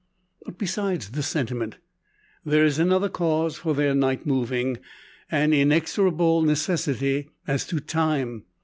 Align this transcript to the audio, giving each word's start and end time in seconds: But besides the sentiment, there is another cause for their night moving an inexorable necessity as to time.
But 0.43 0.57
besides 0.57 1.09
the 1.11 1.21
sentiment, 1.21 1.77
there 2.43 2.65
is 2.65 2.79
another 2.79 3.07
cause 3.07 3.57
for 3.57 3.75
their 3.75 3.93
night 3.93 4.25
moving 4.25 4.79
an 5.29 5.53
inexorable 5.53 6.41
necessity 6.41 7.29
as 7.45 7.67
to 7.67 7.79
time. 7.79 8.45